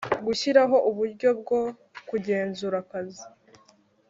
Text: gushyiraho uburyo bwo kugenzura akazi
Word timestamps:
gushyiraho 0.25 0.77
uburyo 0.89 1.29
bwo 1.39 1.61
kugenzura 2.09 2.75
akazi 2.83 3.25